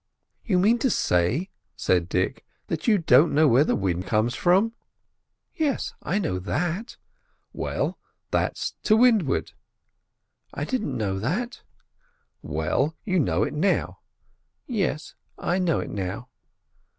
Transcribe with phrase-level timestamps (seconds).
[0.43, 4.73] "You mean to say," said Dick, "that you don't know where the wind comes from?"
[5.53, 6.97] "Yes, I know that."
[7.53, 7.99] "Well,
[8.31, 9.51] that's to windward."
[10.55, 11.61] "I didn't know that."
[12.41, 13.99] "Well, you know it now."
[14.65, 16.29] "Yes, I know it now."